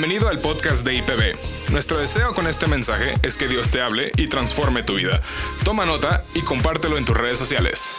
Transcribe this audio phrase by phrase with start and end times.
[0.00, 1.72] Bienvenido al podcast de IPB.
[1.72, 5.20] Nuestro deseo con este mensaje es que Dios te hable y transforme tu vida.
[5.64, 7.96] Toma nota y compártelo en tus redes sociales.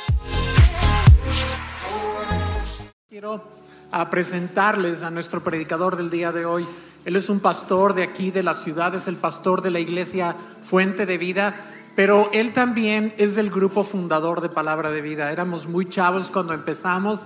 [3.10, 3.44] Quiero
[3.92, 6.66] a presentarles a nuestro predicador del día de hoy.
[7.04, 10.38] Él es un pastor de aquí de la ciudad, es el pastor de la iglesia
[10.62, 11.54] Fuente de Vida,
[11.98, 15.34] pero él también es del grupo fundador de Palabra de Vida.
[15.34, 17.24] Éramos muy chavos cuando empezamos.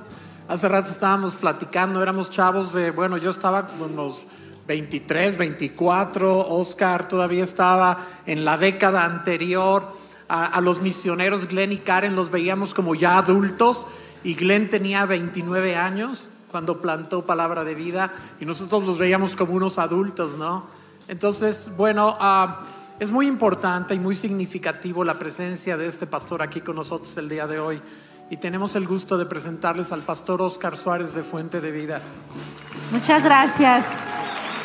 [0.47, 4.23] Hace rato estábamos platicando, éramos chavos de, bueno, yo estaba con unos
[4.67, 9.85] 23, 24, Oscar todavía estaba en la década anterior.
[10.29, 13.85] A, los misioneros Glenn y Karen los veíamos como ya adultos
[14.23, 19.53] y Glenn tenía 29 años cuando plantó palabra de vida y nosotros los veíamos como
[19.53, 20.65] unos adultos, ¿no?
[21.07, 22.51] Entonces, bueno, uh,
[22.99, 27.29] es muy importante y muy significativo la presencia de este pastor aquí con nosotros el
[27.29, 27.81] día de hoy
[28.29, 32.01] y tenemos el gusto de presentarles al pastor Oscar Suárez de Fuente de Vida.
[32.91, 33.85] Muchas gracias.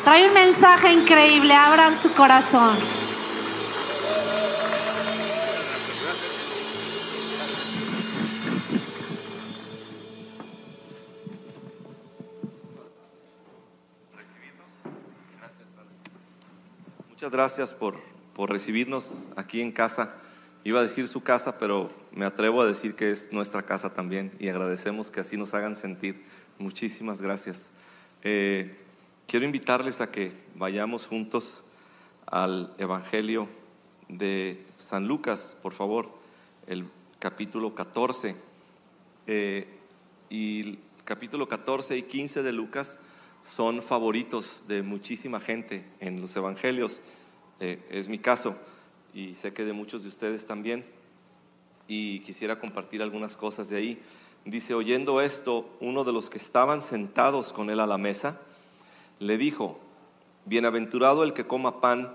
[0.03, 2.77] Trae un mensaje increíble, abran su corazón.
[17.09, 17.99] Muchas gracias por,
[18.33, 20.15] por recibirnos aquí en casa.
[20.63, 24.31] Iba a decir su casa, pero me atrevo a decir que es nuestra casa también
[24.39, 26.23] y agradecemos que así nos hagan sentir.
[26.57, 27.71] Muchísimas gracias.
[28.23, 28.77] Eh,
[29.29, 31.61] quiero invitarles a que vayamos juntos
[32.25, 33.47] al Evangelio
[34.07, 36.09] de San Lucas, por favor,
[36.65, 36.87] el
[37.19, 38.35] capítulo 14.
[39.27, 39.67] Eh,
[40.31, 42.97] y el capítulo 14 y 15 de Lucas
[43.43, 47.01] son favoritos de muchísima gente en los evangelios.
[47.59, 48.57] Eh, es mi caso
[49.13, 50.83] y sé que de muchos de ustedes también.
[51.87, 54.01] Y quisiera compartir algunas cosas de ahí.
[54.43, 58.41] Dice, oyendo esto, uno de los que estaban sentados con él a la mesa,
[59.19, 59.79] le dijo,
[60.45, 62.13] bienaventurado el que coma pan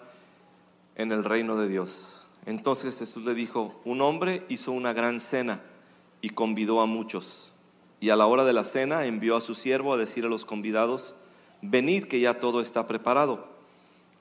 [0.96, 2.26] en el reino de Dios.
[2.46, 5.60] Entonces Jesús le dijo, un hombre hizo una gran cena
[6.20, 7.52] y convidó a muchos.
[8.00, 10.44] Y a la hora de la cena envió a su siervo a decir a los
[10.44, 11.14] convidados,
[11.62, 13.48] venid que ya todo está preparado.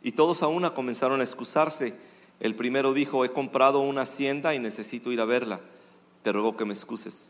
[0.01, 1.95] Y todos a una comenzaron a excusarse.
[2.39, 5.59] El primero dijo, he comprado una hacienda y necesito ir a verla.
[6.23, 7.29] Te ruego que me excuses.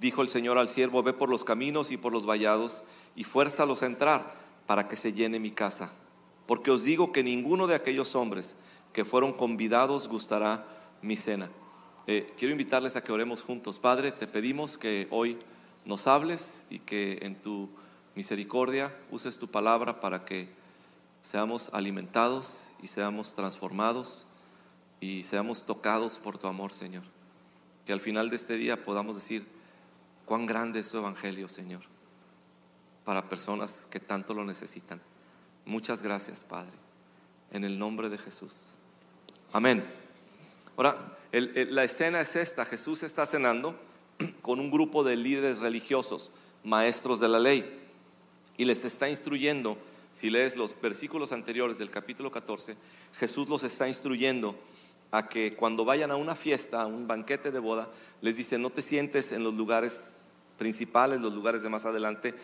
[0.00, 2.82] Dijo el Señor al siervo, ve por los caminos y por los vallados
[3.14, 4.34] y fuérzalos a entrar
[4.66, 5.92] para que se llene mi casa.
[6.46, 8.56] Porque os digo que ninguno de aquellos hombres
[8.94, 10.66] que fueron convidados gustará
[11.02, 11.50] mi cena.
[12.06, 13.78] Eh, quiero invitarles a que oremos juntos.
[13.78, 15.38] Padre, te pedimos que hoy
[15.84, 17.68] nos hables y que en tu
[18.14, 20.48] misericordia uses tu palabra para que
[21.20, 24.26] seamos alimentados y seamos transformados
[25.00, 27.02] y seamos tocados por tu amor, Señor.
[27.84, 29.46] Que al final de este día podamos decir,
[30.24, 31.82] cuán grande es tu evangelio, Señor,
[33.04, 35.00] para personas que tanto lo necesitan.
[35.64, 36.72] Muchas gracias, Padre,
[37.52, 38.74] en el nombre de Jesús.
[39.52, 39.84] Amén.
[40.76, 43.78] Ahora, la escena es esta, Jesús está cenando
[44.42, 46.32] con un grupo de líderes religiosos,
[46.64, 47.78] maestros de la ley,
[48.56, 49.78] y les está instruyendo,
[50.12, 52.76] si lees los versículos anteriores del capítulo 14,
[53.14, 54.56] Jesús los está instruyendo
[55.12, 57.88] a que cuando vayan a una fiesta, a un banquete de boda,
[58.20, 60.18] les dice, no te sientes en los lugares
[60.58, 62.34] principales, los lugares de más adelante,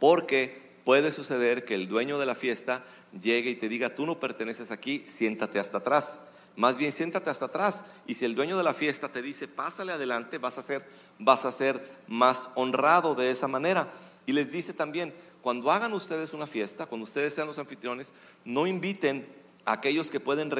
[0.00, 2.84] porque puede suceder que el dueño de la fiesta
[3.20, 6.18] llegue y te diga, tú no perteneces aquí, siéntate hasta atrás.
[6.56, 9.92] Más bien siéntate hasta atrás y si el dueño de la fiesta te dice, pásale
[9.92, 10.86] adelante, vas a ser
[11.18, 13.92] vas a ser más honrado de esa manera.
[14.26, 18.12] Y les dice también, cuando hagan ustedes una fiesta, cuando ustedes sean los anfitriones,
[18.44, 19.26] no inviten
[19.66, 20.50] aquellos que pueden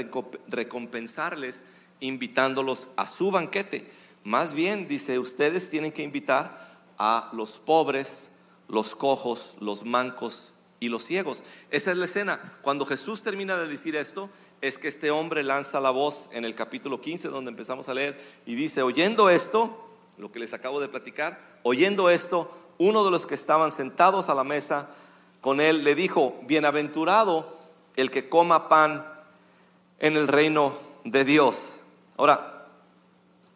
[0.48, 1.62] recompensarles
[2.00, 3.90] invitándolos a su banquete.
[4.24, 6.66] Más bien, dice, ustedes tienen que invitar
[6.98, 8.28] a los pobres,
[8.68, 11.42] los cojos, los mancos y los ciegos.
[11.70, 12.58] Esta es la escena.
[12.62, 14.28] Cuando Jesús termina de decir esto,
[14.60, 18.20] es que este hombre lanza la voz en el capítulo 15, donde empezamos a leer,
[18.44, 19.88] y dice, oyendo esto,
[20.18, 24.34] lo que les acabo de platicar, oyendo esto, uno de los que estaban sentados a
[24.34, 24.88] la mesa
[25.40, 27.55] con él le dijo, bienaventurado
[27.96, 29.06] el que coma pan
[29.98, 31.80] en el reino de Dios.
[32.16, 32.68] Ahora,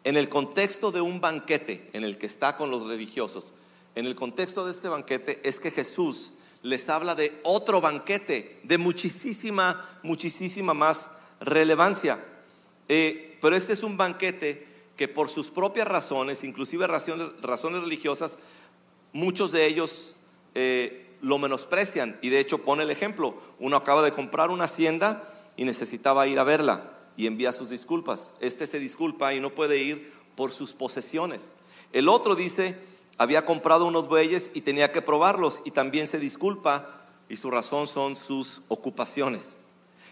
[0.03, 3.53] en el contexto de un banquete en el que está con los religiosos,
[3.95, 6.31] en el contexto de este banquete es que Jesús
[6.63, 11.09] les habla de otro banquete de muchísima, muchísima más
[11.39, 12.23] relevancia.
[12.87, 18.37] Eh, pero este es un banquete que por sus propias razones, inclusive razones, religiosas,
[19.13, 20.13] muchos de ellos
[20.53, 22.17] eh, lo menosprecian.
[22.21, 26.39] Y de hecho pone el ejemplo, uno acaba de comprar una hacienda y necesitaba ir
[26.39, 28.33] a verla y envía sus disculpas.
[28.39, 31.55] Este se disculpa y no puede ir por sus posesiones.
[31.93, 32.77] El otro dice,
[33.17, 37.87] había comprado unos bueyes y tenía que probarlos y también se disculpa y su razón
[37.87, 39.60] son sus ocupaciones.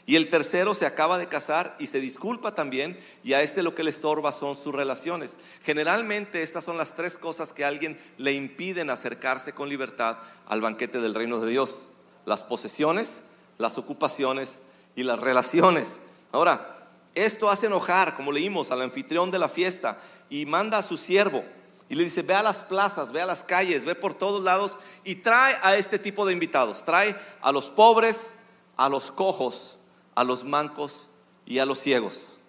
[0.09, 3.75] Y el tercero se acaba de casar y se disculpa también y a este lo
[3.75, 5.33] que le estorba son sus relaciones.
[5.61, 10.17] Generalmente estas son las tres cosas que a alguien le impiden acercarse con libertad
[10.47, 11.85] al banquete del reino de Dios.
[12.25, 13.21] Las posesiones,
[13.59, 14.61] las ocupaciones
[14.95, 15.99] y las relaciones.
[16.31, 20.97] Ahora, esto hace enojar, como leímos, al anfitrión de la fiesta y manda a su
[20.97, 21.43] siervo
[21.87, 24.75] y le dice, ve a las plazas, ve a las calles, ve por todos lados
[25.03, 26.83] y trae a este tipo de invitados.
[26.83, 28.31] Trae a los pobres,
[28.75, 29.75] a los cojos,
[30.19, 31.07] a los mancos
[31.45, 32.39] y a los ciegos.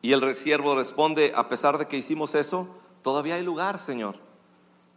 [0.00, 2.68] Y el siervo responde, a pesar de que hicimos eso,
[3.02, 4.14] todavía hay lugar, Señor.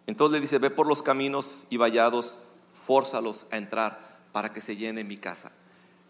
[0.05, 2.37] Entonces le dice, ve por los caminos y vallados,
[2.85, 5.51] fórzalos a entrar para que se llene mi casa.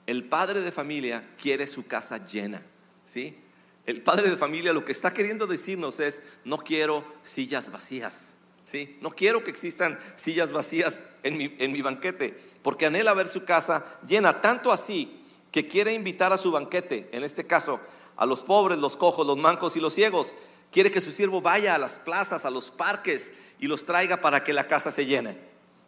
[0.07, 2.62] El padre de familia quiere su casa llena,
[3.06, 3.39] ¿sí?
[3.86, 8.36] El padre de familia lo que está queriendo decirnos es, no quiero sillas vacías.
[8.65, 8.98] ¿sí?
[9.00, 13.45] No quiero que existan sillas vacías en mi, en mi banquete, porque anhela ver su
[13.45, 17.79] casa llena, tanto así que quiere invitar a su banquete, en este caso,
[18.17, 20.33] a los pobres, los cojos, los mancos y los ciegos.
[20.71, 24.44] Quiere que su siervo vaya a las plazas, a los parques y los traiga para
[24.44, 25.38] que la casa se llene.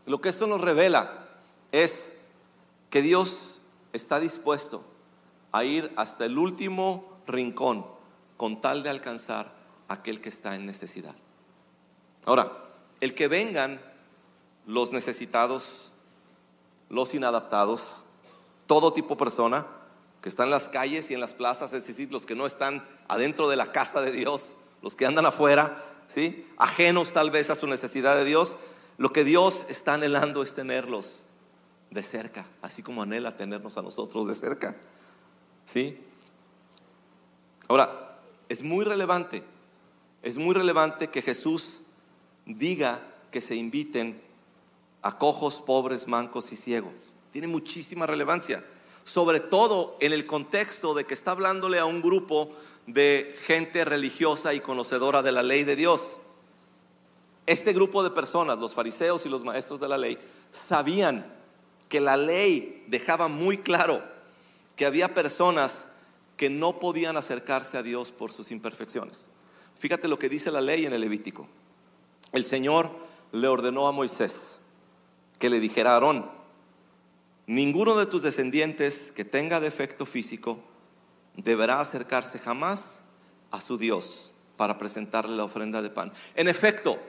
[0.06, 1.27] Lo que esto nos revela
[1.71, 2.13] es
[2.91, 3.59] que Dios
[3.91, 4.85] está dispuesto
[5.53, 7.88] a ir hasta el último rincón
[8.38, 9.51] con tal de alcanzar
[9.88, 11.15] a aquel que está en necesidad.
[12.24, 12.51] Ahora,
[13.01, 13.81] el que vengan
[14.68, 15.91] los necesitados,
[16.89, 18.04] los inadaptados,
[18.66, 19.66] todo tipo de persona
[20.22, 22.86] que está en las calles y en las plazas, es decir, los que no están
[23.07, 26.48] adentro de la casa de Dios, los que andan afuera, ¿sí?
[26.57, 28.57] ajenos tal vez a su necesidad de Dios,
[28.98, 31.24] lo que Dios está anhelando es tenerlos
[31.92, 34.75] de cerca, así como anhela tenernos a nosotros de cerca.
[35.66, 36.00] ¿Sí?
[37.68, 38.18] Ahora,
[38.50, 39.44] es muy relevante,
[40.24, 41.81] es muy relevante que Jesús
[42.45, 43.01] diga
[43.31, 44.22] que se inviten
[45.01, 46.94] a cojos, pobres, mancos y ciegos.
[47.31, 48.63] Tiene muchísima relevancia,
[49.03, 52.51] sobre todo en el contexto de que está hablándole a un grupo
[52.88, 56.19] de gente religiosa y conocedora de la ley de Dios.
[57.45, 60.17] Este grupo de personas, los fariseos y los maestros de la ley,
[60.51, 61.25] sabían
[61.89, 64.03] que la ley dejaba muy claro
[64.75, 65.85] que había personas
[66.35, 69.27] que no podían acercarse a Dios por sus imperfecciones.
[69.79, 71.47] Fíjate lo que dice la ley en el Levítico.
[72.31, 72.91] El Señor
[73.31, 74.56] le ordenó a Moisés
[75.39, 76.30] que le dijera a Aarón,
[77.45, 80.60] ninguno de tus descendientes que tenga defecto físico
[81.36, 83.00] deberá acercarse jamás
[83.51, 86.12] a su Dios para presentarle la ofrenda de pan.
[86.36, 87.00] En efecto,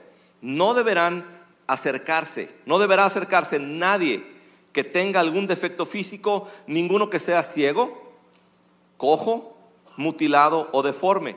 [0.40, 1.24] no deberán
[1.66, 4.24] acercarse, no deberá acercarse nadie
[4.72, 8.14] que tenga algún defecto físico, ninguno que sea ciego,
[8.96, 9.56] cojo,
[9.96, 11.36] mutilado o deforme,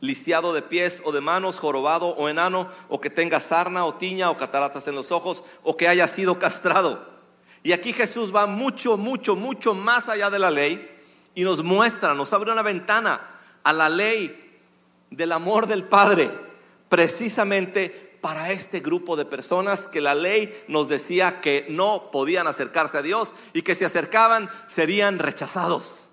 [0.00, 4.30] lisiado de pies o de manos, jorobado o enano, o que tenga sarna o tiña
[4.30, 7.18] o cataratas en los ojos, o que haya sido castrado.
[7.62, 10.88] Y aquí Jesús va mucho, mucho, mucho más allá de la ley
[11.34, 13.20] y nos muestra, nos abre una ventana
[13.62, 14.60] a la ley
[15.10, 16.30] del amor del Padre,
[16.88, 22.98] precisamente para este grupo de personas que la ley nos decía que no podían acercarse
[22.98, 26.07] a Dios y que si acercaban serían rechazados.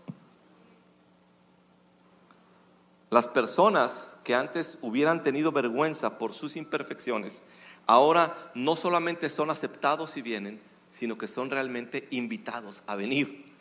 [3.16, 7.44] Las personas que antes hubieran tenido vergüenza por sus imperfecciones,
[7.88, 13.54] ahora no solamente son aceptados y vienen, sino que son realmente invitados a venir.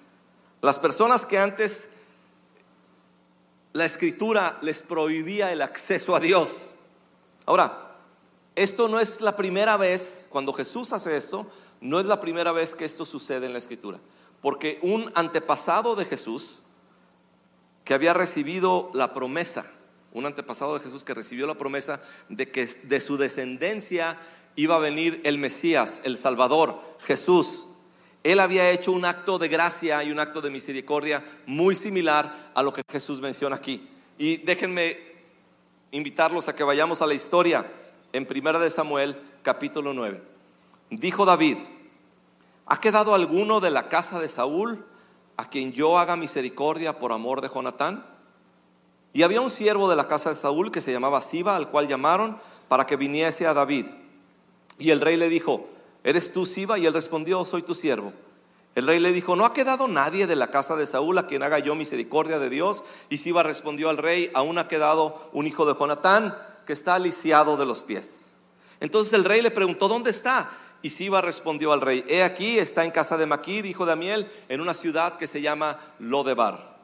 [0.61, 1.85] Las personas que antes
[3.75, 6.75] la escritura les prohibía el acceso a Dios.
[7.47, 7.95] Ahora,
[8.57, 11.49] esto no es la primera vez, cuando Jesús hace esto,
[11.81, 14.01] no es la primera vez que esto sucede en la escritura.
[14.43, 16.64] Porque un antepasado de Jesús,
[17.85, 19.67] que había recibido la promesa,
[20.13, 24.19] un antepasado de Jesús que recibió la promesa de que de su descendencia
[24.57, 27.67] iba a venir el Mesías, el Salvador, Jesús.
[28.23, 32.63] Él había hecho un acto de gracia y un acto de misericordia muy similar a
[32.63, 33.89] lo que Jesús menciona aquí.
[34.17, 34.97] Y déjenme
[35.91, 37.67] invitarlos a que vayamos a la historia
[38.13, 40.23] en Primera de Samuel, capítulo 9.
[40.91, 41.59] Dijo David,
[42.67, 44.87] ¿ha quedado alguno de la casa de Saúl
[45.37, 48.05] a quien yo haga misericordia por amor de Jonatán?
[49.13, 51.89] Y había un siervo de la casa de Saúl que se llamaba Siba, al cual
[51.89, 52.39] llamaron
[52.69, 53.87] para que viniese a David.
[54.79, 55.69] Y el rey le dijo,
[56.03, 56.79] ¿eres tú Siba?
[56.79, 58.13] Y él respondió, soy tu siervo.
[58.75, 61.45] El rey le dijo, ¿no ha quedado nadie de la casa de Saúl a quien
[61.45, 62.83] haga yo misericordia de Dios?
[63.09, 66.37] Y Siba respondió al rey, aún ha quedado un hijo de Jonatán
[66.67, 68.23] que está lisiado de los pies.
[68.81, 70.51] Entonces el rey le preguntó, ¿dónde está?
[70.85, 74.31] Y Siba respondió al rey, he aquí, está en casa de Maquir, hijo de Amiel,
[74.51, 76.77] en una ciudad que se llama Lodebar.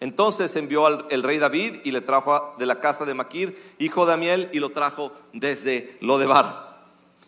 [0.00, 4.06] Entonces envió al el rey David y le trajo de la casa de Maquir, hijo
[4.06, 6.80] de Amiel, y lo trajo desde Lodebar.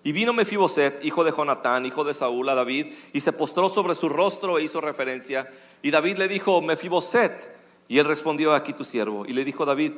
[0.03, 3.95] Y vino Mefiboset, hijo de Jonatán, hijo de Saúl, a David, y se postró sobre
[3.95, 5.47] su rostro e hizo referencia.
[5.83, 7.55] Y David le dijo, Mefiboset.
[7.87, 9.27] Y él respondió, aquí tu siervo.
[9.27, 9.93] Y le dijo David,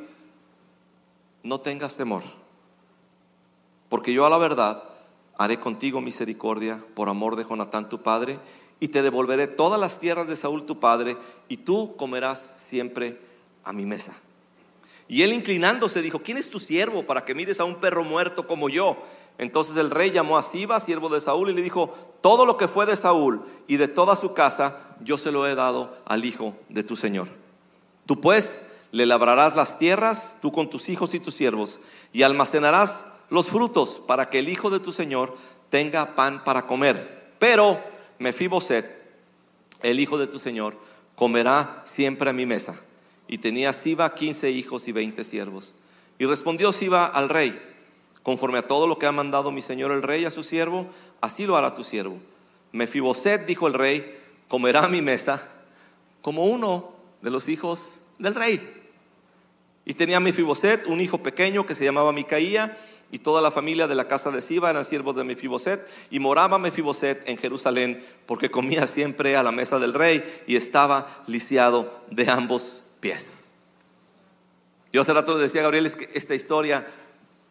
[1.43, 2.23] no tengas temor,
[3.87, 4.83] porque yo a la verdad
[5.37, 8.39] haré contigo misericordia por amor de Jonatán tu padre,
[8.79, 13.19] y te devolveré todas las tierras de Saúl tu padre, y tú comerás siempre
[13.63, 14.13] a mi mesa.
[15.07, 18.47] Y él inclinándose dijo, ¿quién es tu siervo para que mires a un perro muerto
[18.47, 18.97] como yo?
[19.37, 22.67] Entonces el rey llamó a Siba, siervo de Saúl, y le dijo, todo lo que
[22.67, 26.55] fue de Saúl y de toda su casa, yo se lo he dado al hijo
[26.69, 27.27] de tu señor.
[28.05, 31.79] Tú pues le labrarás las tierras, tú con tus hijos y tus siervos,
[32.13, 35.35] y almacenarás los frutos para que el hijo de tu señor
[35.69, 37.33] tenga pan para comer.
[37.39, 37.79] Pero
[38.19, 38.85] Mefiboset,
[39.81, 40.77] el hijo de tu señor,
[41.15, 42.75] comerá siempre a mi mesa.
[43.27, 45.75] Y tenía Siba quince hijos y veinte siervos.
[46.17, 47.59] Y respondió Siba al rey,
[48.23, 50.87] conforme a todo lo que ha mandado mi señor el rey a su siervo,
[51.21, 52.19] así lo hará tu siervo.
[52.71, 54.17] Mefiboset, dijo el rey,
[54.47, 55.49] comerá a mi mesa
[56.21, 58.59] como uno de los hijos del rey.
[59.85, 62.77] Y tenía Mefiboset un hijo pequeño que se llamaba Micaía,
[63.11, 66.57] y toda la familia de la casa de Siba eran siervos de Mefiboset, y moraba
[66.57, 72.29] Mefiboset en Jerusalén, porque comía siempre a la mesa del rey y estaba lisiado de
[72.29, 73.45] ambos pies.
[74.91, 76.87] Yo hace rato le decía a Gabriel es que esta historia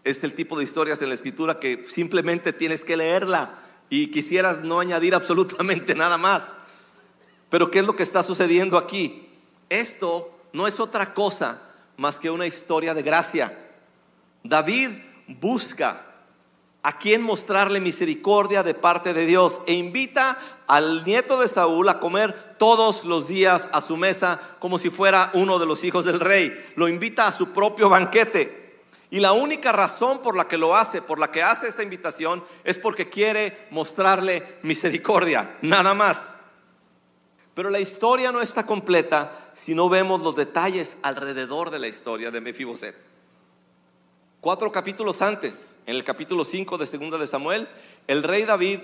[0.02, 3.58] es el tipo de historias en la escritura que simplemente tienes que leerla
[3.90, 6.52] y quisieras no añadir absolutamente nada más.
[7.50, 9.28] Pero ¿qué es lo que está sucediendo aquí?
[9.68, 11.62] Esto no es otra cosa
[11.96, 13.58] más que una historia de gracia.
[14.42, 14.90] David
[15.26, 16.14] busca
[16.82, 21.98] a quien mostrarle misericordia de parte de Dios e invita al nieto de Saúl a
[21.98, 26.20] comer todos los días a su mesa como si fuera uno de los hijos del
[26.20, 26.52] rey.
[26.76, 28.82] Lo invita a su propio banquete.
[29.10, 32.44] Y la única razón por la que lo hace, por la que hace esta invitación,
[32.64, 36.18] es porque quiere mostrarle misericordia, nada más.
[37.54, 42.30] Pero la historia no está completa si no vemos los detalles alrededor de la historia
[42.30, 43.13] de Mefiboset.
[44.44, 47.66] Cuatro capítulos antes, en el capítulo 5 de Segunda de Samuel,
[48.06, 48.80] el rey David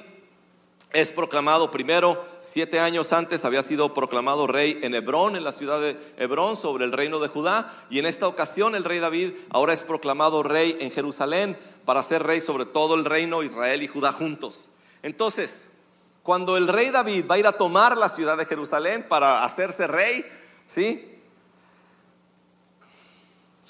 [0.90, 5.78] es proclamado primero, siete años antes había sido proclamado rey en Hebrón, en la ciudad
[5.78, 9.74] de Hebrón, sobre el reino de Judá, y en esta ocasión el rey David ahora
[9.74, 14.12] es proclamado rey en Jerusalén para ser rey sobre todo el reino Israel y Judá
[14.12, 14.70] juntos.
[15.02, 15.68] Entonces,
[16.22, 19.86] cuando el rey David va a ir a tomar la ciudad de Jerusalén para hacerse
[19.86, 20.24] rey,
[20.66, 21.09] ¿sí?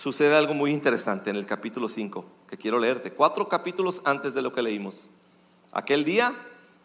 [0.01, 4.41] Sucede algo muy interesante en el capítulo 5, que quiero leerte, cuatro capítulos antes de
[4.41, 5.09] lo que leímos.
[5.73, 6.33] Aquel día,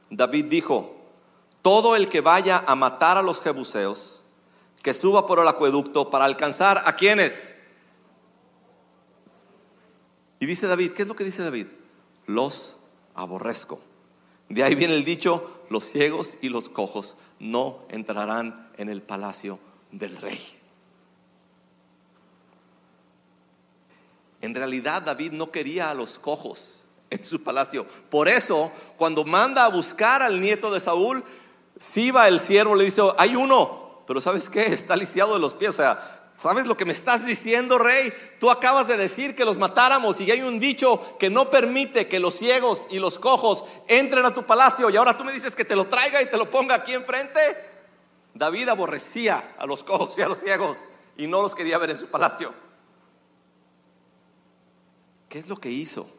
[0.09, 0.97] David dijo,
[1.61, 4.21] todo el que vaya a matar a los jebuseos,
[4.83, 7.53] que suba por el acueducto para alcanzar a quienes.
[10.41, 11.67] Y dice David, ¿qué es lo que dice David?
[12.25, 12.75] Los
[13.13, 13.79] aborrezco.
[14.49, 19.57] De ahí viene el dicho, los ciegos y los cojos no entrarán en el palacio
[19.93, 20.64] del rey.
[24.45, 27.87] En realidad David no quería a los cojos en su palacio.
[28.11, 31.23] Por eso, cuando manda a buscar al nieto de Saúl,
[31.79, 34.67] Siba el siervo le dice, hay uno, pero ¿sabes qué?
[34.67, 35.71] Está lisiado de los pies.
[35.71, 38.13] O sea, ¿sabes lo que me estás diciendo, rey?
[38.39, 42.19] Tú acabas de decir que los matáramos y hay un dicho que no permite que
[42.19, 45.65] los ciegos y los cojos entren a tu palacio y ahora tú me dices que
[45.65, 47.39] te lo traiga y te lo ponga aquí enfrente.
[48.35, 50.77] David aborrecía a los cojos y a los ciegos
[51.17, 52.53] y no los quería ver en su palacio.
[55.29, 56.09] ¿Qué es lo que hizo?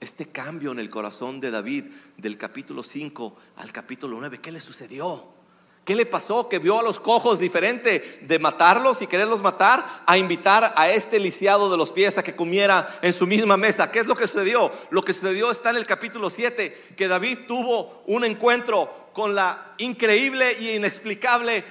[0.00, 1.84] Este cambio en el corazón de David
[2.16, 5.40] del capítulo 5 al capítulo 9, ¿qué le sucedió?
[5.84, 6.48] ¿Qué le pasó?
[6.48, 11.18] Que vio a los cojos diferente de matarlos y quererlos matar a invitar a este
[11.18, 13.90] lisiado de los pies a que comiera en su misma mesa.
[13.90, 14.70] ¿Qué es lo que sucedió?
[14.90, 19.74] Lo que sucedió está en el capítulo 7, que David tuvo un encuentro con la
[19.78, 21.64] increíble y inexplicable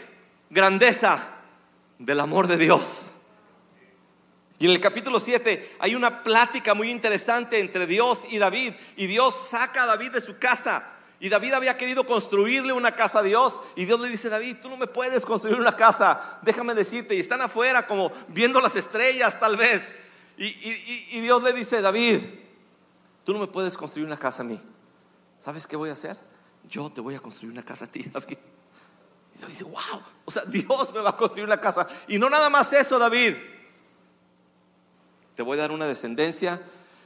[0.50, 1.38] grandeza
[2.00, 3.09] del amor de Dios.
[4.60, 8.74] Y en el capítulo 7 hay una plática muy interesante entre Dios y David.
[8.98, 10.84] Y Dios saca a David de su casa.
[11.22, 13.58] Y David había querido construirle una casa a Dios.
[13.78, 16.40] Y Dios le dice, David, tú no me puedes construir una casa.
[16.42, 17.16] Déjame decirte.
[17.16, 19.82] Y están afuera como viendo las estrellas tal vez.
[20.38, 22.20] Y, Dios le dice, David,
[23.24, 24.62] tú no me puedes construir una casa a mí.
[25.40, 26.18] ¿Sabes qué voy a hacer?
[26.68, 28.38] Yo te voy a construir una casa a ti, David.
[29.36, 31.88] Y David dice, wow, o sea, Dios me va a construir una casa.
[32.10, 33.36] Y no nada más eso, David.
[35.40, 36.62] Te voy a dar una descendencia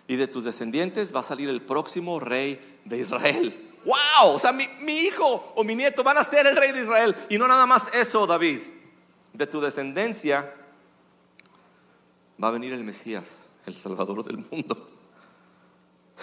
[0.07, 3.71] y de tus descendientes va a salir el próximo rey de Israel.
[3.85, 4.33] ¡Wow!
[4.33, 7.15] O sea, mi, mi, hijo o mi nieto van a ser el rey de Israel.
[7.29, 8.57] Y no nada más eso, David.
[9.33, 10.51] De tu descendencia
[12.43, 14.89] va a venir el Mesías, el Salvador del mundo.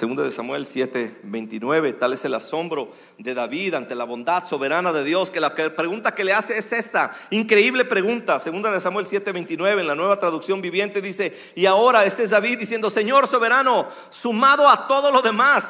[0.01, 4.95] Segunda de Samuel 7, 29, tal es el asombro de David ante la bondad soberana
[4.95, 8.39] de Dios, que la pregunta que le hace es esta, increíble pregunta.
[8.39, 12.31] Segunda de Samuel 7, 29, en la nueva traducción viviente dice, y ahora este es
[12.31, 15.67] David diciendo, Señor soberano, sumado a todo lo demás,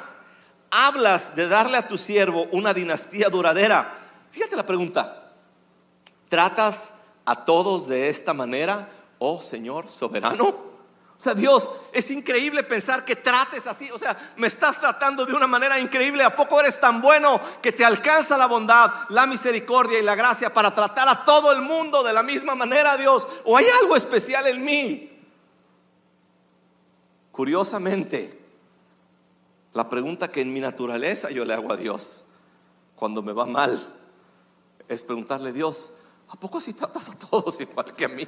[0.71, 3.99] hablas de darle a tu siervo una dinastía duradera.
[4.31, 5.33] Fíjate la pregunta,
[6.29, 6.91] ¿tratas
[7.25, 10.47] a todos de esta manera, oh Señor soberano?
[10.47, 13.91] O sea, Dios, es increíble pensar que trates así.
[13.91, 16.23] O sea, me estás tratando de una manera increíble.
[16.23, 20.53] ¿A poco eres tan bueno que te alcanza la bondad, la misericordia y la gracia
[20.53, 23.27] para tratar a todo el mundo de la misma manera, Dios?
[23.45, 25.11] ¿O hay algo especial en mí?
[27.33, 28.41] Curiosamente,
[29.73, 32.25] la pregunta que en mi naturaleza yo le hago a Dios
[32.97, 33.95] cuando me va mal
[34.89, 35.91] es preguntarle, Dios,
[36.29, 38.27] ¿a poco así tratas a todos igual que a mí?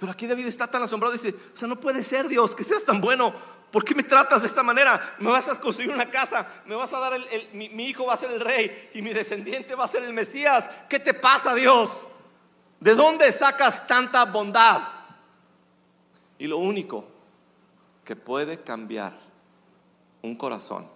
[0.00, 2.64] Pero aquí David está tan asombrado y dice, o sea, no puede ser Dios, que
[2.64, 3.34] seas tan bueno.
[3.70, 5.16] ¿Por qué me tratas de esta manera?
[5.20, 8.16] Me vas a construir una casa, me vas a dar el, mi, hijo va a
[8.16, 10.68] ser el rey y mi descendiente va a ser el Mesías.
[10.88, 11.90] ¿Qué te pasa Dios?
[12.80, 14.82] ¿De dónde sacas tanta bondad?
[16.38, 17.06] Y lo único
[18.02, 19.12] que puede cambiar
[20.22, 20.88] un corazón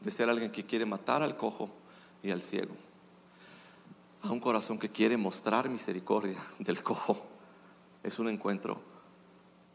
[0.00, 1.68] de ser alguien que quiere matar al cojo
[2.22, 2.74] y al ciego
[4.22, 7.31] a un corazón que quiere mostrar misericordia del cojo
[8.02, 8.82] es un encuentro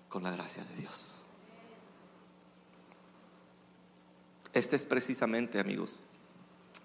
[0.09, 1.23] con la gracia de Dios.
[4.53, 5.99] Este es precisamente, amigos,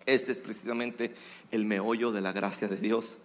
[0.06, 1.14] este es precisamente
[1.50, 3.18] el meollo de la gracia de Dios,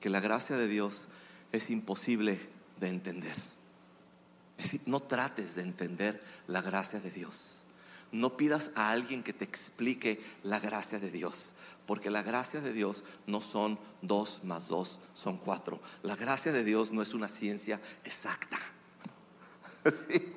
[0.00, 1.06] que la gracia de Dios
[1.52, 2.38] es imposible
[2.78, 3.36] de entender.
[4.86, 7.65] no trates de entender la gracia de Dios.
[8.16, 11.52] No pidas a alguien que te explique la gracia de Dios.
[11.86, 15.80] Porque la gracia de Dios no son dos más dos, son cuatro.
[16.02, 18.58] La gracia de Dios no es una ciencia exacta.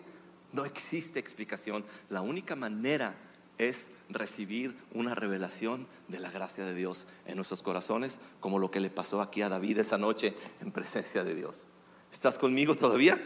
[0.51, 1.85] No existe explicación.
[2.09, 3.15] La única manera
[3.59, 8.79] es recibir una revelación de la gracia de Dios en nuestros corazones, como lo que
[8.79, 11.67] le pasó aquí a David esa noche en presencia de Dios.
[12.11, 13.21] ¿Estás conmigo todavía?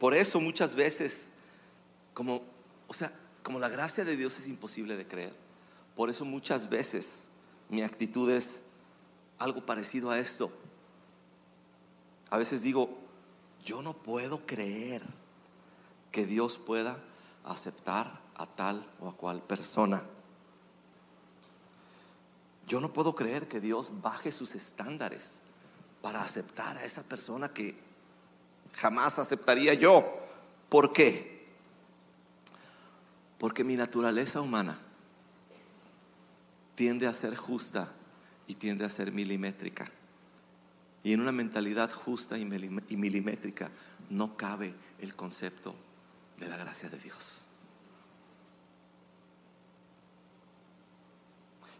[0.00, 1.28] Por eso muchas veces,
[2.14, 2.42] como,
[2.88, 5.34] o sea, como la gracia de Dios es imposible de creer,
[5.94, 7.22] por eso muchas veces
[7.68, 8.60] mi actitud es
[9.38, 10.50] algo parecido a esto.
[12.30, 12.98] A veces digo,
[13.64, 15.02] yo no puedo creer
[16.12, 16.98] que Dios pueda
[17.44, 20.02] aceptar a tal o a cual persona.
[22.66, 25.40] Yo no puedo creer que Dios baje sus estándares
[26.02, 27.78] para aceptar a esa persona que
[28.74, 30.04] jamás aceptaría yo.
[30.68, 31.35] ¿Por qué?
[33.38, 34.78] Porque mi naturaleza humana
[36.74, 37.92] tiende a ser justa
[38.46, 39.90] y tiende a ser milimétrica.
[41.02, 43.70] Y en una mentalidad justa y milimétrica
[44.10, 45.74] no cabe el concepto
[46.38, 47.42] de la gracia de Dios.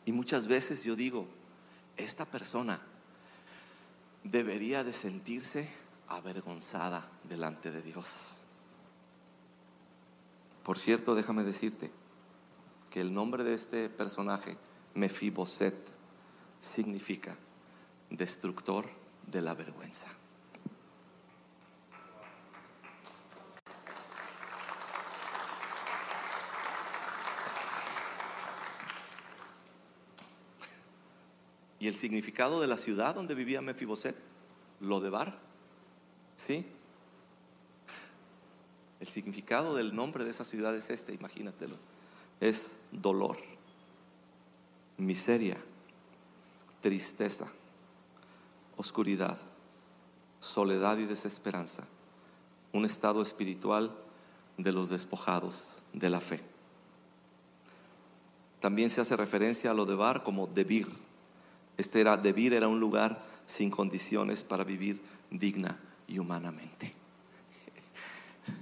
[0.05, 1.27] Y muchas veces yo digo,
[1.97, 2.81] esta persona
[4.23, 5.69] debería de sentirse
[6.07, 8.36] avergonzada delante de Dios.
[10.67, 11.93] Por cierto, déjame decirte
[12.91, 14.57] que el nombre de este personaje
[14.95, 15.77] Mefiboset
[16.61, 17.37] significa
[18.11, 18.85] destructor
[19.29, 20.09] de la vergüenza.
[31.79, 34.17] Y el significado de la ciudad donde vivía Mefiboset,
[34.81, 35.39] Lodebar,
[36.37, 36.67] ¿sí?
[39.01, 41.77] El significado del nombre de esa ciudad es este, imagínatelo,
[42.41, 43.37] es dolor
[44.99, 45.57] miseria,
[46.81, 47.47] tristeza,
[48.77, 49.39] oscuridad,
[50.41, 51.85] soledad y desesperanza,
[52.73, 53.95] un estado espiritual
[54.57, 56.41] de los despojados de la fe.
[58.61, 60.89] También se hace referencia a lo de Bar como Debir.
[61.77, 65.79] Este era, Debir era un lugar sin condiciones para vivir digna
[66.09, 66.93] y humanamente.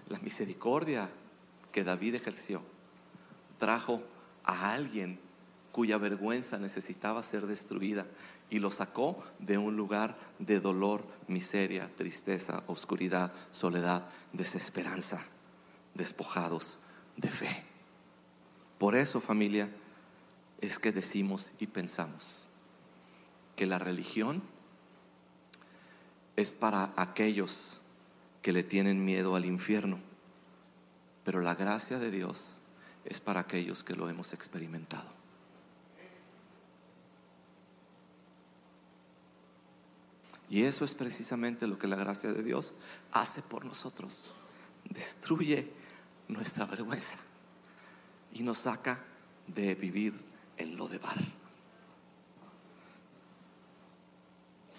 [0.08, 1.10] La misericordia
[1.72, 2.62] que David ejerció
[3.58, 4.02] trajo
[4.44, 5.18] a alguien
[5.72, 8.06] cuya vergüenza necesitaba ser destruida
[8.50, 15.20] y lo sacó de un lugar de dolor, miseria, tristeza, oscuridad, soledad, desesperanza,
[15.94, 16.78] despojados
[17.16, 17.66] de fe.
[18.78, 19.68] Por eso, familia,
[20.60, 22.46] es que decimos y pensamos
[23.56, 24.42] que la religión
[26.36, 27.80] es para aquellos
[28.44, 29.98] que le tienen miedo al infierno,
[31.24, 32.58] pero la gracia de Dios
[33.06, 35.08] es para aquellos que lo hemos experimentado.
[40.50, 42.74] Y eso es precisamente lo que la gracia de Dios
[43.12, 44.26] hace por nosotros.
[44.90, 45.70] Destruye
[46.28, 47.16] nuestra vergüenza
[48.34, 49.00] y nos saca
[49.46, 50.12] de vivir
[50.58, 51.16] en lo de bar.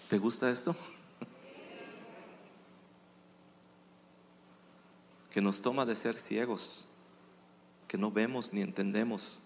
[0.08, 0.76] ¿Te gusta esto?
[5.36, 6.86] Que nos toma de ser ciegos,
[7.88, 9.40] que no vemos ni entendemos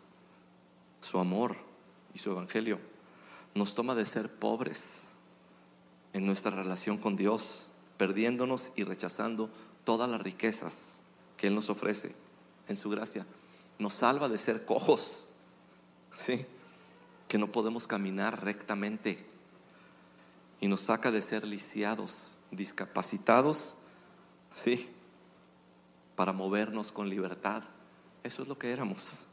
[1.01, 1.57] su amor
[2.15, 2.79] y su evangelio.
[3.57, 5.09] Nos toma de ser pobres
[6.13, 9.51] en nuestra relación con Dios, perdiéndonos y rechazando
[9.83, 11.01] todas las riquezas
[11.37, 12.15] que Él nos ofrece
[12.69, 13.27] en su gracia.
[13.81, 15.27] Nos salva de ser cojos,
[16.17, 16.47] ¿sí?
[17.27, 19.27] que no podemos caminar rectamente.
[20.61, 23.75] Y nos saca de ser lisiados, discapacitados,
[24.55, 24.89] ¿sí?
[26.17, 27.63] Para movernos con libertad.
[28.23, 29.27] Eso es lo que éramos.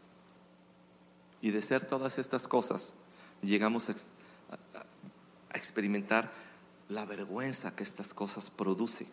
[1.42, 2.94] Y de ser todas estas cosas,
[3.42, 3.96] llegamos a,
[5.54, 6.32] experimentar
[6.90, 9.08] la vergüenza que estas cosas producen.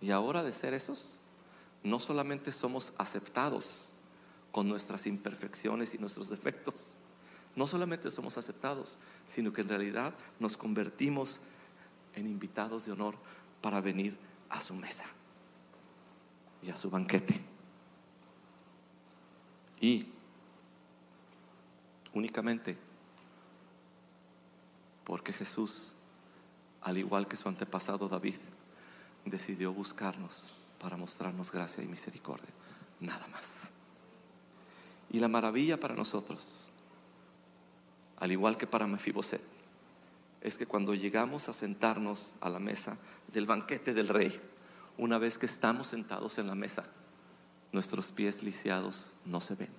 [0.00, 1.18] Y ahora de ser esos,
[1.82, 3.92] no solamente somos aceptados
[4.52, 6.94] con nuestras imperfecciones y nuestros defectos,
[7.56, 11.40] no solamente somos aceptados, sino que en realidad nos convertimos
[12.14, 13.16] en invitados de honor
[13.60, 14.16] para venir
[14.50, 15.06] a su mesa
[16.64, 17.40] y a su banquete.
[19.80, 20.06] Y
[22.14, 22.78] únicamente
[25.04, 25.94] porque Jesús
[26.84, 28.36] al igual que su antepasado David,
[29.24, 32.50] decidió buscarnos para mostrarnos gracia y misericordia.
[33.00, 33.70] Nada más.
[35.10, 36.68] Y la maravilla para nosotros,
[38.18, 39.40] al igual que para Mefiboset,
[40.42, 42.98] es que cuando llegamos a sentarnos a la mesa
[43.32, 44.38] del banquete del rey,
[44.96, 46.84] una vez que estamos sentados en la mesa,
[47.72, 49.70] nuestros pies lisiados no se ven.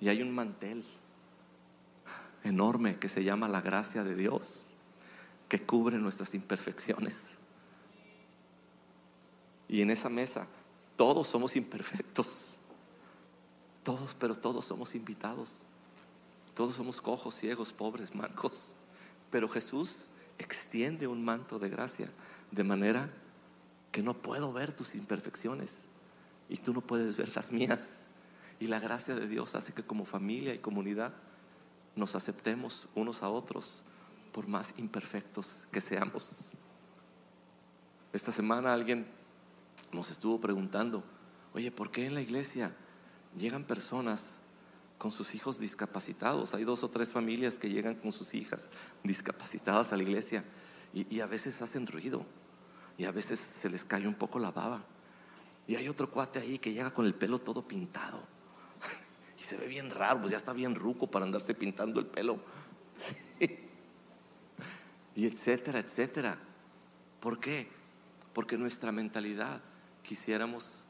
[0.00, 0.84] Y hay un mantel
[2.42, 4.68] enorme que se llama la gracia de Dios
[5.48, 7.38] que cubre nuestras imperfecciones.
[9.68, 10.46] Y en esa mesa
[10.96, 12.56] todos somos imperfectos.
[13.82, 15.62] Todos, pero todos somos invitados.
[16.54, 18.74] Todos somos cojos, ciegos, pobres, mancos.
[19.30, 20.06] Pero Jesús
[20.38, 22.10] extiende un manto de gracia
[22.50, 23.10] de manera
[23.92, 25.86] que no puedo ver tus imperfecciones
[26.48, 28.06] y tú no puedes ver las mías.
[28.58, 31.12] Y la gracia de Dios hace que como familia y comunidad
[31.94, 33.82] nos aceptemos unos a otros
[34.32, 36.52] por más imperfectos que seamos.
[38.12, 39.06] Esta semana alguien
[39.92, 41.02] nos estuvo preguntando,
[41.54, 42.74] oye, ¿por qué en la iglesia
[43.36, 44.40] llegan personas
[44.98, 46.54] con sus hijos discapacitados?
[46.54, 48.68] Hay dos o tres familias que llegan con sus hijas
[49.02, 50.44] discapacitadas a la iglesia
[51.04, 52.24] y, a veces hacen ruido
[52.96, 54.82] y a veces se les cae un poco la baba.
[55.66, 58.22] Y hay otro cuate ahí que llega con el pelo todo pintado
[59.38, 62.40] y se ve bien raro, pues ya está bien ruco para andarse pintando el pelo.
[65.14, 66.38] y etcétera, etcétera.
[67.20, 67.68] ¿Por qué?
[68.32, 69.60] Porque nuestra mentalidad
[70.02, 70.84] quisiéramos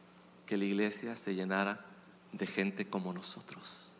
[0.45, 1.85] que la iglesia se llenara
[2.33, 3.93] de gente como nosotros.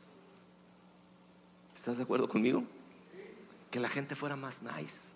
[1.75, 2.63] ¿Estás de acuerdo conmigo?
[3.73, 5.16] Que la gente fuera más nice.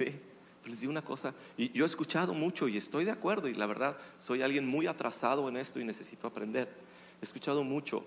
[0.00, 0.18] Sí,
[0.64, 3.66] les digo una cosa, y yo he escuchado mucho y estoy de acuerdo, y la
[3.66, 6.74] verdad, soy alguien muy atrasado en esto y necesito aprender.
[7.20, 8.04] He escuchado mucho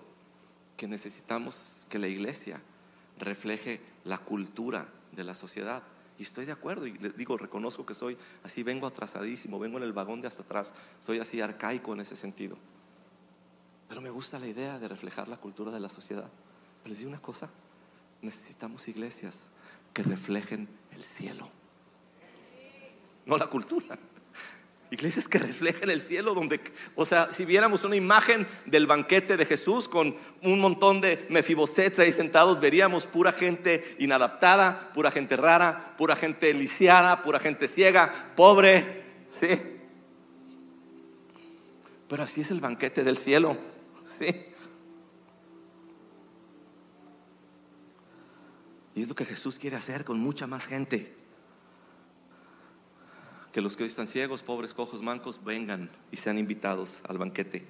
[0.76, 2.60] que necesitamos que la iglesia
[3.20, 5.84] refleje la cultura de la sociedad.
[6.18, 9.84] Y estoy de acuerdo y le digo, reconozco que soy así, vengo atrasadísimo, vengo en
[9.84, 12.56] el vagón de hasta atrás, soy así arcaico en ese sentido.
[13.88, 16.28] Pero me gusta la idea de reflejar la cultura de la sociedad.
[16.82, 17.50] Pero les digo una cosa,
[18.22, 19.48] necesitamos iglesias
[19.92, 21.48] que reflejen el cielo,
[23.26, 23.98] no la cultura.
[24.90, 26.60] Iglesias que reflejen el cielo, donde,
[26.94, 31.98] o sea, si viéramos una imagen del banquete de Jesús con un montón de mefibosets
[31.98, 38.32] ahí sentados, veríamos pura gente inadaptada, pura gente rara, pura gente lisiada, pura gente ciega,
[38.36, 39.48] pobre, ¿sí?
[42.08, 43.56] Pero así es el banquete del cielo,
[44.04, 44.26] ¿sí?
[48.94, 51.23] Y es lo que Jesús quiere hacer con mucha más gente
[53.54, 57.64] que los que hoy están ciegos, pobres, cojos, mancos, vengan y sean invitados al banquete.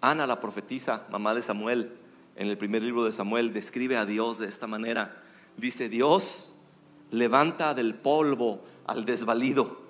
[0.00, 1.96] Ana, la profetisa, mamá de Samuel,
[2.34, 5.22] en el primer libro de Samuel, describe a Dios de esta manera.
[5.56, 6.52] Dice, Dios
[7.12, 9.82] levanta del polvo al desvalido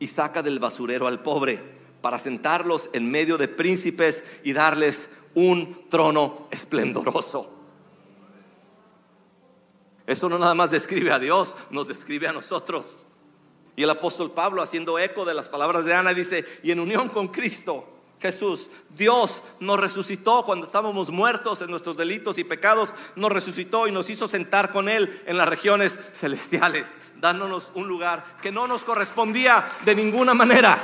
[0.00, 1.62] y saca del basurero al pobre
[2.02, 7.52] para sentarlos en medio de príncipes y darles un trono esplendoroso.
[10.08, 13.04] Eso no nada más describe a Dios, nos describe a nosotros.
[13.78, 17.08] Y el apóstol Pablo, haciendo eco de las palabras de Ana, dice, y en unión
[17.08, 17.86] con Cristo,
[18.20, 23.92] Jesús, Dios nos resucitó cuando estábamos muertos en nuestros delitos y pecados, nos resucitó y
[23.92, 26.88] nos hizo sentar con Él en las regiones celestiales,
[27.20, 30.76] dándonos un lugar que no nos correspondía de ninguna manera.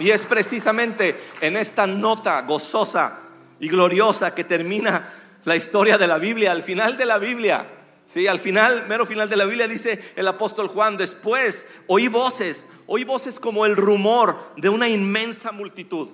[0.00, 3.20] Y es precisamente en esta nota gozosa
[3.60, 7.78] y gloriosa que termina la historia de la Biblia, al final de la Biblia
[8.12, 12.66] Sí, al final, mero final de la Biblia dice el apóstol Juan, después oí voces,
[12.86, 16.10] oí voces como el rumor de una inmensa multitud,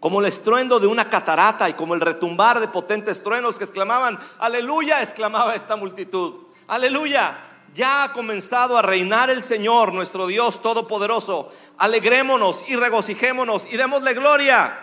[0.00, 4.18] como el estruendo de una catarata y como el retumbar de potentes truenos que exclamaban,
[4.40, 7.38] aleluya, exclamaba esta multitud, aleluya,
[7.72, 14.14] ya ha comenzado a reinar el Señor, nuestro Dios Todopoderoso, alegrémonos y regocijémonos y démosle
[14.14, 14.80] gloria.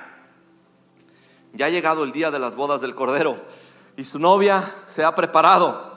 [1.52, 3.38] Ya ha llegado el día de las bodas del Cordero
[3.98, 5.94] y su novia se ha preparado.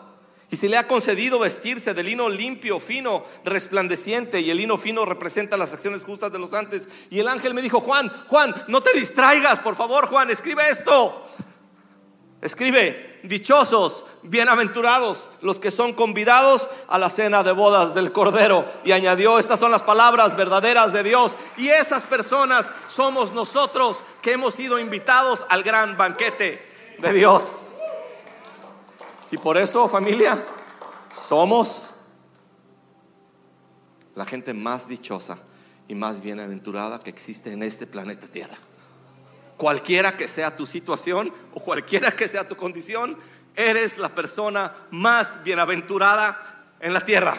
[0.48, 4.40] Y se le ha concedido vestirse de lino limpio, fino, resplandeciente.
[4.40, 6.88] Y el lino fino representa las acciones justas de los antes.
[7.10, 11.24] Y el ángel me dijo, Juan, Juan, no te distraigas, por favor, Juan, escribe esto.
[12.40, 18.64] Escribe, dichosos, bienaventurados los que son convidados a la cena de bodas del Cordero.
[18.84, 21.32] Y añadió, estas son las palabras verdaderas de Dios.
[21.56, 26.64] Y esas personas somos nosotros que hemos sido invitados al gran banquete
[26.98, 27.65] de Dios.
[29.30, 30.44] Y por eso, familia,
[31.28, 31.82] somos
[34.14, 35.38] la gente más dichosa
[35.88, 38.56] y más bienaventurada que existe en este planeta Tierra.
[39.56, 43.16] Cualquiera que sea tu situación o cualquiera que sea tu condición,
[43.54, 47.36] eres la persona más bienaventurada en la tierra.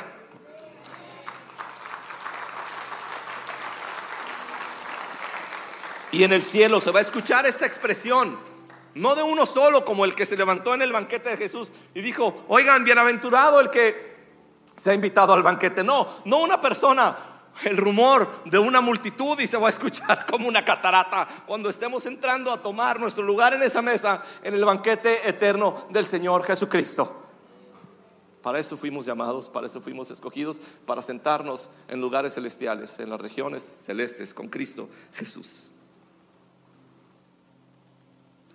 [6.12, 8.47] Y en el cielo se va a escuchar esta expresión.
[8.98, 12.02] No de uno solo como el que se levantó en el banquete de Jesús y
[12.02, 14.18] dijo, oigan, bienaventurado el que
[14.82, 15.84] se ha invitado al banquete.
[15.84, 17.16] No, no una persona,
[17.64, 22.06] el rumor de una multitud y se va a escuchar como una catarata cuando estemos
[22.06, 27.24] entrando a tomar nuestro lugar en esa mesa en el banquete eterno del Señor Jesucristo.
[28.42, 33.20] Para eso fuimos llamados, para eso fuimos escogidos, para sentarnos en lugares celestiales, en las
[33.20, 35.72] regiones celestes con Cristo Jesús.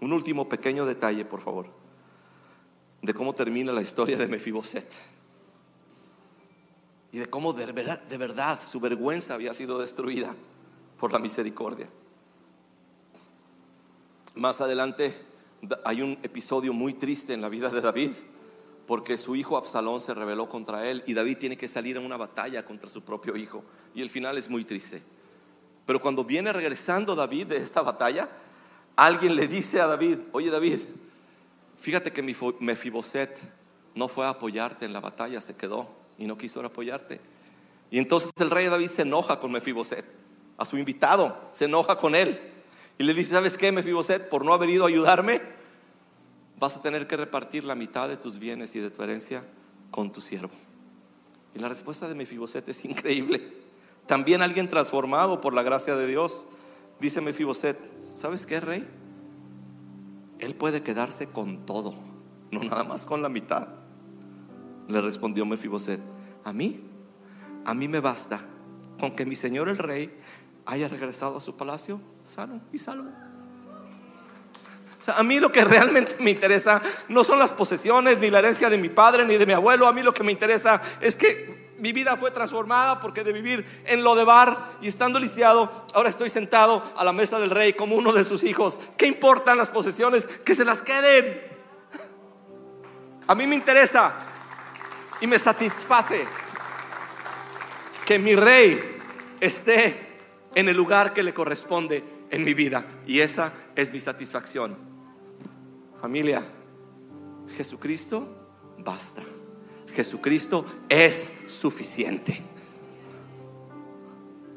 [0.02, 1.66] Un último pequeño detalle, por favor,
[3.02, 4.92] de cómo termina la historia de Mefiboset.
[7.12, 10.34] Y de cómo de verdad, de verdad su vergüenza había sido destruida
[10.98, 11.88] por la misericordia.
[14.34, 15.14] Más adelante
[15.84, 18.10] hay un episodio muy triste en la vida de David,
[18.88, 22.16] porque su hijo Absalón se rebeló contra él y David tiene que salir en una
[22.16, 23.62] batalla contra su propio hijo.
[23.94, 25.00] Y el final es muy triste.
[25.86, 28.28] Pero cuando viene regresando David de esta batalla,
[28.96, 30.80] alguien le dice a David, oye David,
[31.78, 32.22] fíjate que
[32.60, 33.38] Mefiboset
[33.94, 37.20] no fue a apoyarte en la batalla, se quedó y no quiso apoyarte.
[37.90, 40.04] Y entonces el rey David se enoja con Mefiboset,
[40.56, 42.40] a su invitado, se enoja con él.
[42.98, 44.28] Y le dice, ¿sabes qué, Mefiboset?
[44.28, 45.40] Por no haber ido a ayudarme,
[46.58, 49.44] vas a tener que repartir la mitad de tus bienes y de tu herencia
[49.90, 50.52] con tu siervo.
[51.54, 53.52] Y la respuesta de Mefiboset es increíble.
[54.06, 56.46] También alguien transformado por la gracia de Dios.
[57.00, 57.76] Dice Mefiboset,
[58.14, 58.88] ¿sabes qué, rey?
[60.38, 61.94] Él puede quedarse con todo,
[62.50, 63.68] no nada más con la mitad.
[64.88, 66.00] Le respondió Mefiboset,
[66.44, 66.80] a mí,
[67.64, 68.40] a mí me basta
[68.98, 70.16] con que mi señor el rey
[70.66, 73.10] haya regresado a su palacio sano y salvo.
[75.00, 78.38] O sea, a mí lo que realmente me interesa no son las posesiones, ni la
[78.38, 79.88] herencia de mi padre, ni de mi abuelo.
[79.88, 81.51] A mí lo que me interesa es que
[81.82, 86.10] mi vida fue transformada porque de vivir en lo de bar y estando lisiado, ahora
[86.10, 88.78] estoy sentado a la mesa del rey como uno de sus hijos.
[88.96, 90.24] ¿Qué importan las posesiones?
[90.24, 91.42] Que se las queden.
[93.26, 94.14] A mí me interesa
[95.20, 96.24] y me satisface
[98.06, 98.98] que mi rey
[99.40, 100.20] esté
[100.54, 102.86] en el lugar que le corresponde en mi vida.
[103.08, 104.78] Y esa es mi satisfacción.
[106.00, 106.44] Familia,
[107.56, 109.24] Jesucristo basta.
[109.94, 112.42] Jesucristo es suficiente.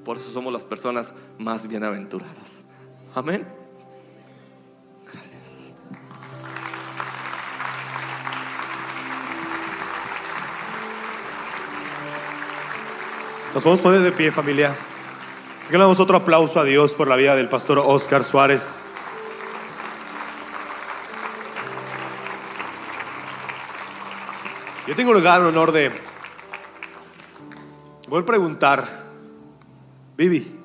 [0.03, 2.65] Por eso somos las personas más bienaventuradas.
[3.15, 3.45] Amén.
[5.11, 5.41] Gracias.
[13.53, 14.75] Nos vamos a poner de pie, familia.
[15.67, 18.84] Que le damos otro aplauso a Dios por la vida del pastor Oscar Suárez.
[24.95, 25.91] Yo tengo el gran honor de.
[28.09, 28.87] A preguntar,
[30.15, 30.64] Vivi.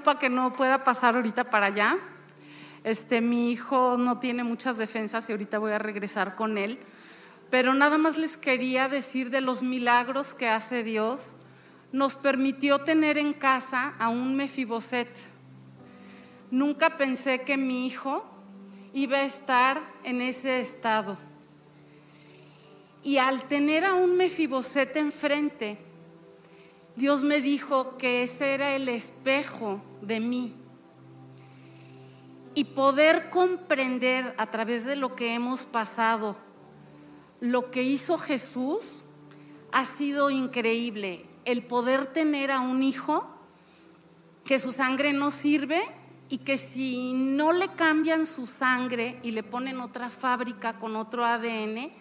[0.00, 1.98] Disculpa que no pueda pasar ahorita para allá.
[2.84, 6.78] Este, mi hijo no tiene muchas defensas y ahorita voy a regresar con él.
[7.50, 11.34] Pero nada más les quería decir de los milagros que hace Dios.
[11.92, 15.14] Nos permitió tener en casa a un Mefiboset.
[16.50, 18.24] Nunca pensé que mi hijo
[18.94, 21.18] iba a estar en ese estado.
[23.02, 25.76] Y al tener a un Mefiboset enfrente,
[26.96, 30.54] Dios me dijo que ese era el espejo de mí.
[32.54, 36.36] Y poder comprender a través de lo que hemos pasado,
[37.40, 39.02] lo que hizo Jesús,
[39.72, 41.26] ha sido increíble.
[41.44, 43.26] El poder tener a un hijo
[44.44, 45.80] que su sangre no sirve
[46.28, 51.24] y que si no le cambian su sangre y le ponen otra fábrica con otro
[51.24, 51.92] ADN,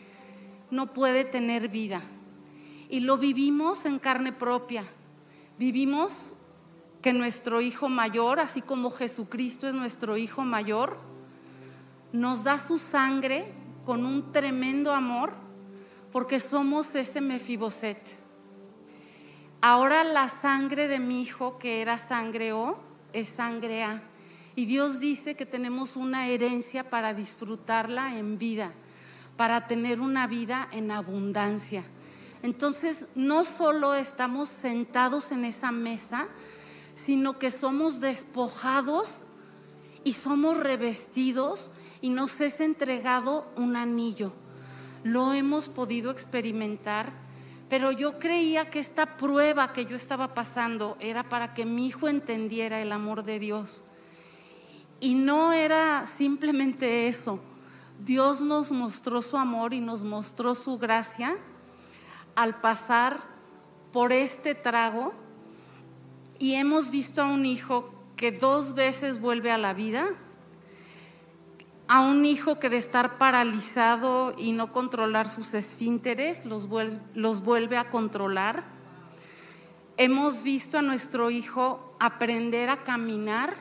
[0.71, 2.01] no puede tener vida
[2.89, 4.83] y lo vivimos en carne propia.
[5.57, 6.35] Vivimos
[7.01, 10.97] que nuestro Hijo mayor, así como Jesucristo es nuestro Hijo mayor,
[12.11, 13.53] nos da su sangre
[13.85, 15.33] con un tremendo amor
[16.11, 17.99] porque somos ese Mefiboset.
[19.61, 22.79] Ahora la sangre de mi hijo, que era sangre O,
[23.13, 24.01] es sangre A.
[24.55, 28.71] Y Dios dice que tenemos una herencia para disfrutarla en vida,
[29.37, 31.83] para tener una vida en abundancia.
[32.41, 36.27] Entonces, no solo estamos sentados en esa mesa,
[36.95, 39.09] sino que somos despojados
[40.03, 41.69] y somos revestidos
[42.01, 44.31] y nos es entregado un anillo.
[45.03, 47.11] Lo hemos podido experimentar,
[47.69, 52.07] pero yo creía que esta prueba que yo estaba pasando era para que mi hijo
[52.07, 53.83] entendiera el amor de Dios.
[54.99, 57.39] Y no era simplemente eso.
[58.03, 61.37] Dios nos mostró su amor y nos mostró su gracia
[62.35, 63.19] al pasar
[63.91, 65.13] por este trago
[66.39, 70.07] y hemos visto a un hijo que dos veces vuelve a la vida,
[71.89, 77.89] a un hijo que de estar paralizado y no controlar sus esfínteres los vuelve, a
[77.89, 78.63] controlar.
[79.97, 83.55] Hemos visto a nuestro hijo aprender a caminar.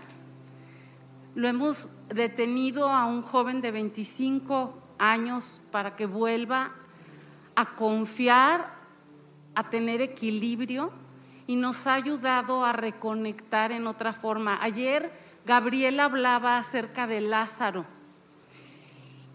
[1.35, 6.73] Lo hemos detenido a un joven de 25 años para que vuelva
[7.57, 8.73] a confiar,
[9.55, 10.93] a tener equilibrio
[11.49, 14.63] y nos ha ayudado a reconectar en otra forma.
[14.63, 15.11] Ayer
[15.45, 17.87] Gabriel hablaba acerca de Lázaro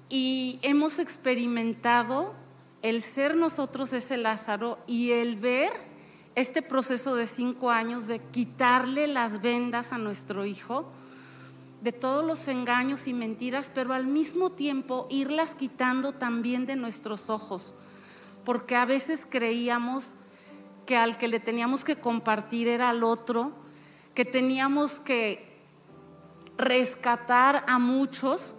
[0.08, 2.36] y hemos experimentado
[2.84, 5.71] el ser nosotros ese Lázaro y el ver
[6.36, 10.91] este proceso de cinco años de quitarle las vendas a nuestro hijo,
[11.82, 17.30] de todos los engaños y mentiras, pero al mismo tiempo irlas quitando también de nuestros
[17.30, 17.73] ojos
[18.45, 20.15] porque a veces creíamos
[20.86, 23.52] que al que le teníamos que compartir era al otro,
[24.13, 25.54] que teníamos que
[26.58, 28.54] rescatar a muchos,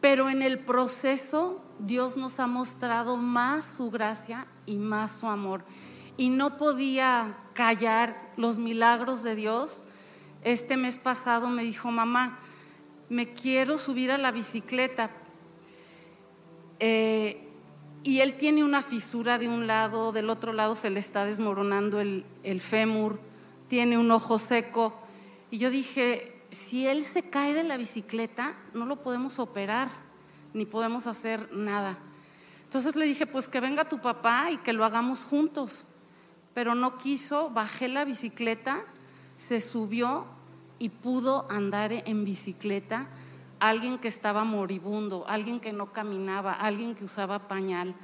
[0.00, 5.64] pero en el proceso Dios nos ha mostrado más su gracia y más su amor.
[6.16, 9.82] Y no podía callar los milagros de Dios.
[10.42, 12.38] Este mes pasado me dijo, mamá,
[13.08, 15.10] me quiero subir a la bicicleta.
[16.80, 17.47] Eh,
[18.08, 22.00] y él tiene una fisura de un lado, del otro lado se le está desmoronando
[22.00, 22.24] el,
[22.62, 23.20] fémur,
[23.68, 24.98] tiene un ojo seco.
[25.50, 29.90] Y yo dije, si él se cae de la bicicleta, no lo podemos operar,
[30.54, 31.98] ni podemos hacer nada.
[32.64, 35.84] Entonces le dije, pues que venga tu papá y que lo hagamos juntos.
[36.54, 38.84] Pero no quiso, bajé la bicicleta,
[39.36, 40.24] se subió
[40.78, 43.06] y pudo andar en bicicleta
[43.60, 47.94] alguien que estaba moribundo, alguien que no caminaba, alguien que usaba pañal.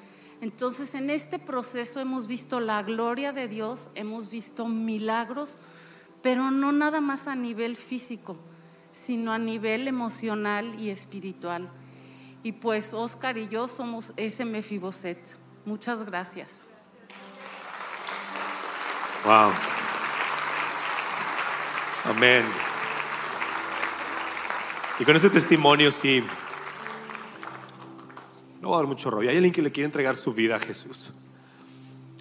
[0.40, 5.56] Entonces en este proceso hemos visto la gloria de Dios, hemos visto milagros,
[6.22, 8.36] pero no nada más a nivel físico,
[8.92, 11.70] sino a nivel emocional y espiritual.
[12.42, 15.18] Y pues Oscar y yo somos ese Mefiboset.
[15.64, 16.52] Muchas gracias.
[19.24, 19.50] Wow.
[22.04, 22.44] Amén.
[25.00, 26.22] Y con ese testimonio, sí,
[28.60, 29.28] No voy a dar mucho rollo.
[29.28, 31.10] Hay alguien que le quiere entregar su vida a Jesús.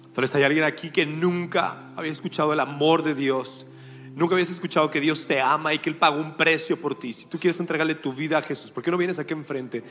[0.04, 3.66] Entonces hay alguien aquí que nunca había escuchado el amor de Dios.
[4.14, 7.12] Nunca habías escuchado que Dios te ama y que Él pagó un precio por ti.
[7.12, 9.82] Si tú quieres entregarle tu vida a Jesús, ¿por qué no vienes aquí enfrente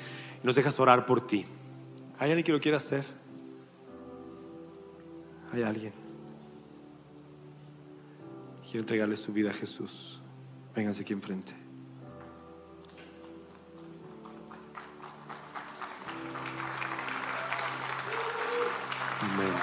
[0.42, 1.46] y nos dejas orar por ti?
[2.20, 3.06] ¿Hay alguien que lo quiera hacer?
[5.52, 5.94] ¿Hay alguien?
[8.64, 10.22] Quiere entregarle su vida a Jesús.
[10.74, 11.63] Vénganse aquí enfrente.
[19.34, 19.54] Amén.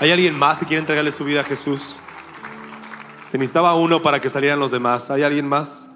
[0.00, 1.94] ¿Hay alguien más que quiere entregarle su vida a Jesús?
[3.24, 5.10] Se necesitaba uno para que salieran los demás.
[5.10, 5.86] ¿Hay alguien más?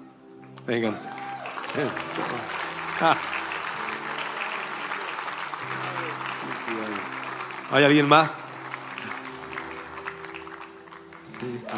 [0.65, 1.09] Vénganse.
[7.71, 8.45] ¿Hay alguien más?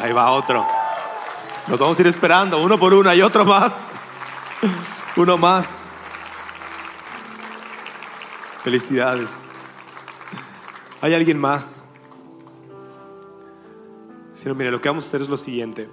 [0.00, 0.66] Ahí va otro.
[1.66, 3.10] Nos vamos a ir esperando, uno por uno.
[3.10, 3.74] Hay otro más.
[5.16, 5.68] Uno más.
[8.62, 9.30] Felicidades.
[11.00, 11.82] ¿Hay alguien más?
[14.32, 15.90] Si no, mire, lo que vamos a hacer es lo siguiente.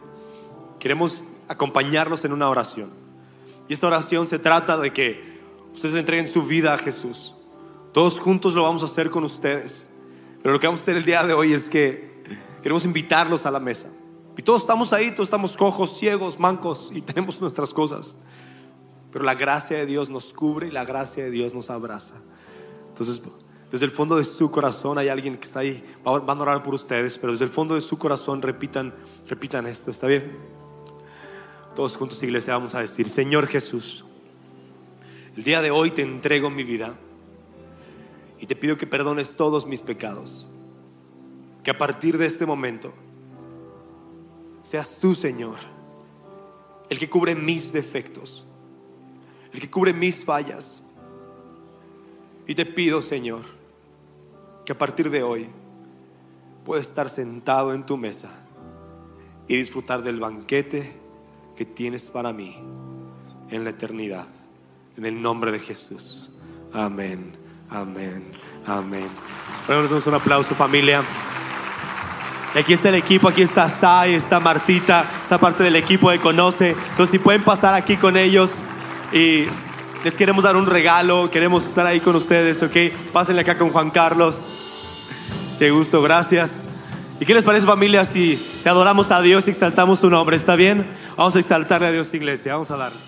[0.79, 2.91] Queremos acompañarlos en una oración.
[3.67, 5.39] Y esta oración se trata de que
[5.73, 7.33] ustedes le entreguen su vida a Jesús.
[7.93, 9.89] Todos juntos lo vamos a hacer con ustedes.
[10.41, 12.23] Pero lo que vamos a hacer el día de hoy es que
[12.61, 13.89] queremos invitarlos a la mesa.
[14.37, 18.15] Y todos estamos ahí, todos estamos cojos, ciegos, mancos y tenemos nuestras cosas.
[19.17, 22.13] Pero la gracia de Dios nos cubre y la gracia de Dios nos abraza.
[22.89, 23.19] Entonces,
[23.71, 26.75] desde el fondo de su corazón hay alguien que está ahí, van a orar por
[26.75, 28.93] ustedes, pero desde el fondo de su corazón repitan,
[29.27, 30.37] repitan esto, ¿está bien?
[31.75, 34.05] Todos juntos, iglesia, vamos a decir, Señor Jesús,
[35.35, 36.93] el día de hoy te entrego mi vida
[38.39, 40.47] y te pido que perdones todos mis pecados.
[41.63, 42.93] Que a partir de este momento
[44.61, 45.55] seas tú, Señor,
[46.87, 48.46] el que cubre mis defectos,
[49.59, 50.81] que cubre mis fallas.
[52.45, 53.41] Y te pido, Señor,
[54.65, 55.47] que a partir de hoy
[56.65, 58.29] pueda estar sentado en tu mesa
[59.47, 60.99] y disfrutar del banquete
[61.55, 62.55] que tienes para mí
[63.49, 64.27] en la eternidad.
[64.97, 66.29] En el nombre de Jesús.
[66.73, 67.33] Amén.
[67.69, 68.23] Amén,
[68.65, 69.07] amén.
[69.67, 71.03] Bueno, un aplauso familia.
[72.55, 76.19] Y aquí está el equipo, aquí está Sai, está Martita, esta parte del equipo de
[76.19, 76.69] Conoce.
[76.71, 78.53] Entonces, si pueden pasar aquí con ellos
[79.11, 79.45] y
[80.03, 82.75] les queremos dar un regalo, queremos estar ahí con ustedes, ¿ok?
[83.11, 84.41] Pásenle acá con Juan Carlos.
[85.59, 86.65] Qué gusto, gracias.
[87.19, 90.35] ¿Y qué les parece familia si, si adoramos a Dios y exaltamos su nombre?
[90.35, 90.87] ¿Está bien?
[91.15, 92.53] Vamos a exaltarle a Dios, iglesia.
[92.53, 93.06] Vamos a darle.